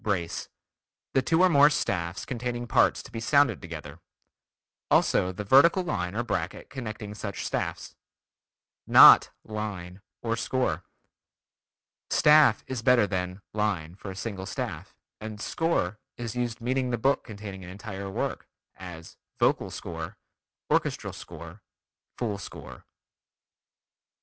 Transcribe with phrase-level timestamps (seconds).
[0.03, 0.49] Brace:
[1.13, 3.99] The two or more staffs containing parts to be sounded together;
[4.89, 7.93] also the vertical line or bracket connecting such staffs.
[8.87, 10.83] Not "line" or "score."
[12.09, 16.97] "Staff" is better than "line" for a single staff, and "score" is used meaning the
[16.97, 18.47] book containing an entire work,
[18.77, 20.17] as "vocal score,"
[20.73, 21.61] "orchestral score,"
[22.17, 22.85] "full score."